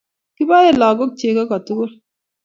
Kiboe 0.35 0.69
lagook 0.79 1.11
chego 1.19 1.43
kotugul. 1.51 1.91